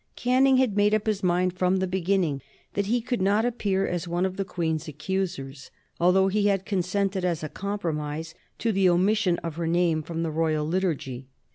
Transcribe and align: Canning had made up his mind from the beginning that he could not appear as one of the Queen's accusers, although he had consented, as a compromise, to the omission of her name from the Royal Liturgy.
Canning 0.15 0.57
had 0.57 0.75
made 0.75 0.95
up 0.95 1.05
his 1.05 1.21
mind 1.21 1.53
from 1.53 1.77
the 1.77 1.85
beginning 1.85 2.41
that 2.73 2.87
he 2.87 3.01
could 3.01 3.21
not 3.21 3.45
appear 3.45 3.85
as 3.87 4.07
one 4.07 4.25
of 4.25 4.35
the 4.35 4.43
Queen's 4.43 4.87
accusers, 4.87 5.69
although 5.99 6.27
he 6.27 6.47
had 6.47 6.65
consented, 6.65 7.23
as 7.23 7.43
a 7.43 7.49
compromise, 7.49 8.33
to 8.57 8.71
the 8.71 8.89
omission 8.89 9.37
of 9.43 9.57
her 9.57 9.67
name 9.67 10.01
from 10.01 10.23
the 10.23 10.31
Royal 10.31 10.65
Liturgy. 10.67 11.27